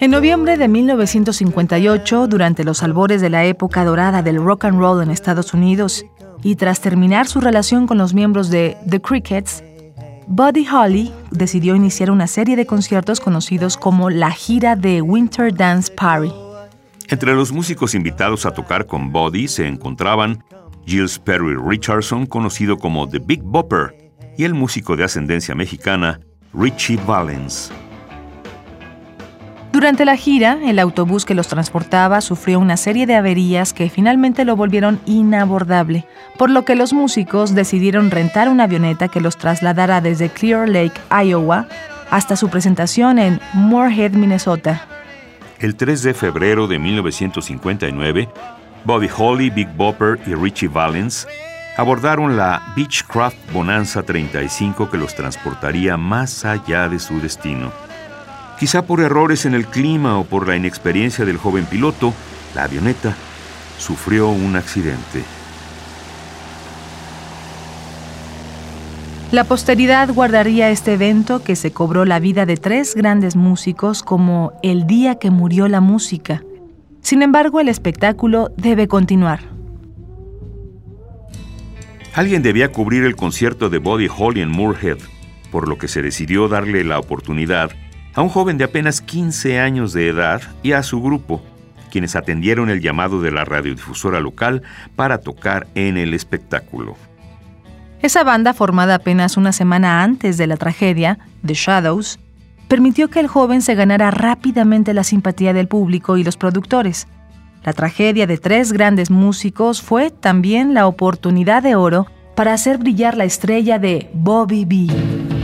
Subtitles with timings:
[0.00, 5.02] En noviembre de 1958, durante los albores de la época dorada del rock and roll
[5.02, 6.04] en Estados Unidos,
[6.42, 9.62] y tras terminar su relación con los miembros de The Crickets,
[10.28, 15.92] Buddy Holly decidió iniciar una serie de conciertos conocidos como la gira de Winter Dance
[15.92, 16.32] Party.
[17.08, 20.42] Entre los músicos invitados a tocar con Buddy se encontraban
[20.84, 26.20] Gilles Perry Richardson, conocido como The Big Bopper, y el músico de ascendencia mexicana
[26.52, 27.70] Richie Valens.
[29.76, 34.46] Durante la gira, el autobús que los transportaba sufrió una serie de averías que finalmente
[34.46, 36.06] lo volvieron inabordable,
[36.38, 40.98] por lo que los músicos decidieron rentar una avioneta que los trasladara desde Clear Lake,
[41.10, 41.68] Iowa,
[42.10, 44.80] hasta su presentación en Moorhead, Minnesota.
[45.58, 48.30] El 3 de febrero de 1959,
[48.86, 51.28] Bobby Holly, Big Bopper y Richie Valens
[51.76, 57.85] abordaron la Beechcraft Bonanza 35 que los transportaría más allá de su destino.
[58.58, 62.14] Quizá por errores en el clima o por la inexperiencia del joven piloto,
[62.54, 63.14] la avioneta
[63.78, 65.22] sufrió un accidente.
[69.32, 74.52] La posteridad guardaría este evento que se cobró la vida de tres grandes músicos como
[74.62, 76.42] el día que murió la música.
[77.02, 79.40] Sin embargo, el espectáculo debe continuar.
[82.14, 84.98] Alguien debía cubrir el concierto de Buddy Holly en Moorhead,
[85.50, 87.70] por lo que se decidió darle la oportunidad
[88.16, 91.42] a un joven de apenas 15 años de edad y a su grupo,
[91.90, 94.62] quienes atendieron el llamado de la radiodifusora local
[94.96, 96.96] para tocar en el espectáculo.
[98.00, 102.18] Esa banda, formada apenas una semana antes de la tragedia, The Shadows,
[102.68, 107.06] permitió que el joven se ganara rápidamente la simpatía del público y los productores.
[107.64, 113.16] La tragedia de tres grandes músicos fue también la oportunidad de oro para hacer brillar
[113.16, 115.35] la estrella de Bobby B.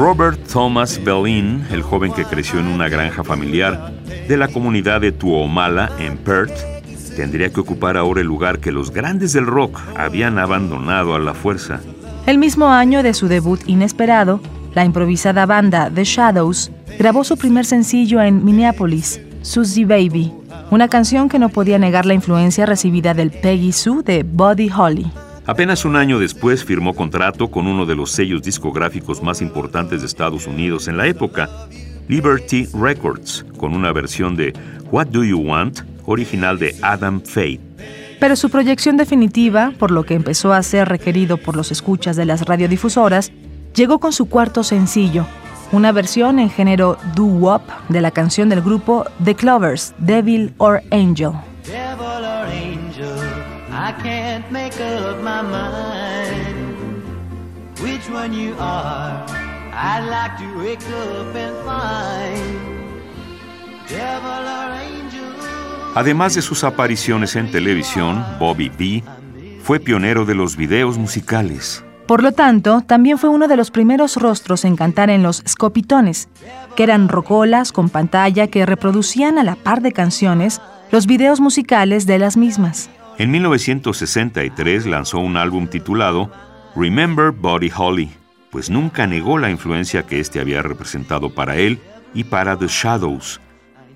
[0.00, 3.92] Robert Thomas Bellin, el joven que creció en una granja familiar
[4.26, 6.56] de la comunidad de Tuomala, en Perth,
[7.16, 11.34] tendría que ocupar ahora el lugar que los grandes del rock habían abandonado a la
[11.34, 11.80] fuerza.
[12.24, 14.40] El mismo año de su debut inesperado,
[14.72, 20.32] la improvisada banda The Shadows grabó su primer sencillo en Minneapolis, Susie Baby,
[20.70, 25.12] una canción que no podía negar la influencia recibida del Peggy Sue de Buddy Holly.
[25.46, 30.06] Apenas un año después firmó contrato con uno de los sellos discográficos más importantes de
[30.06, 31.48] Estados Unidos en la época,
[32.08, 34.52] Liberty Records, con una versión de
[34.90, 37.60] What Do You Want, original de Adam Faith.
[38.20, 42.26] Pero su proyección definitiva, por lo que empezó a ser requerido por los escuchas de
[42.26, 43.32] las radiodifusoras,
[43.74, 45.26] llegó con su cuarto sencillo,
[45.72, 51.49] una versión en género doo-wop de la canción del grupo The Clovers, Devil or Angel.
[53.90, 56.54] I can't make up my mind
[57.82, 59.26] which one you are.
[59.72, 62.38] I'd like to wake up and find
[63.88, 65.34] devil or angel.
[65.96, 69.02] Además de sus apariciones en televisión, Bobby B
[69.64, 71.84] fue pionero de los videos musicales.
[72.06, 76.28] Por lo tanto, también fue uno de los primeros rostros en cantar en los scopitones,
[76.76, 80.60] que eran rocolas con pantalla que reproducían a la par de canciones
[80.92, 82.88] los videos musicales de las mismas.
[83.20, 86.30] En 1963 lanzó un álbum titulado
[86.74, 88.10] Remember Buddy Holly,
[88.50, 91.80] pues nunca negó la influencia que éste había representado para él
[92.14, 93.38] y para The Shadows.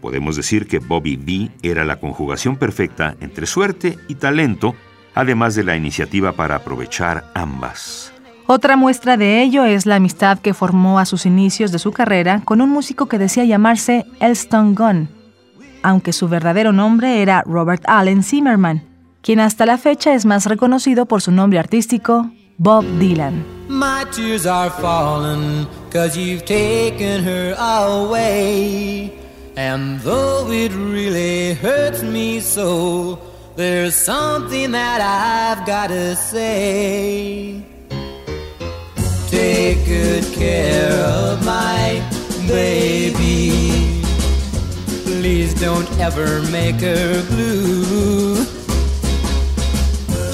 [0.02, 4.74] Podemos decir que Bobby B era la conjugación perfecta entre suerte y talento,
[5.14, 8.12] además de la iniciativa para aprovechar ambas.
[8.44, 12.42] Otra muestra de ello es la amistad que formó a sus inicios de su carrera
[12.44, 15.08] con un músico que decía llamarse Elston Gunn,
[15.82, 18.92] aunque su verdadero nombre era Robert Allen Zimmerman
[19.24, 23.42] quien hasta la fecha es más reconocido por su nombre artístico, Bob Dylan.
[23.69, 29.10] My tears are falling cause you've taken her away.
[29.56, 33.19] And though it really hurts me so,
[33.56, 37.62] there's something that I've gotta say.
[39.31, 42.02] Take good care of my
[42.46, 44.02] baby.
[45.04, 48.13] Please don't ever make her blue.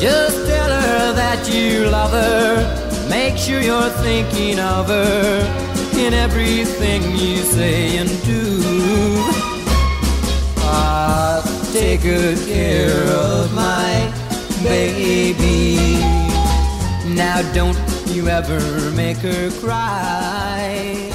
[0.00, 3.08] Just tell her that you love her.
[3.10, 5.44] Make sure you're thinking of her
[5.98, 8.60] in everything you say and do.
[11.72, 14.10] Take good care of my
[14.62, 16.00] baby.
[17.14, 18.58] Now don't you ever
[18.96, 21.10] make her cry.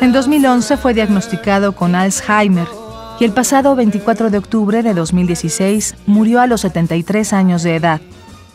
[0.00, 2.83] En 2011 fue diagnosticado con Alzheimer
[3.20, 8.00] y el pasado 24 de octubre de 2016 murió a los 73 años de edad,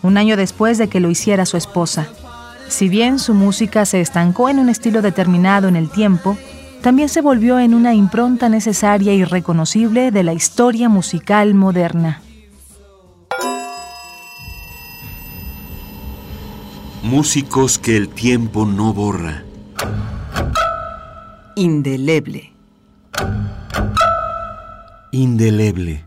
[0.02, 2.08] un año después de que lo hiciera su esposa.
[2.68, 6.38] Si bien su música se estancó en un estilo determinado en el tiempo,
[6.82, 12.22] también se volvió en una impronta necesaria y reconocible de la historia musical moderna.
[17.02, 19.44] Músicos que el tiempo no borra.
[21.56, 22.59] Indeleble.
[25.12, 26.04] Indeleble.